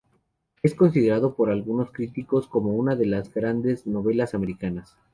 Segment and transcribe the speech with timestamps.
[0.63, 4.97] Es considerado por algunos críticos como "una de las grandes novelas americanas".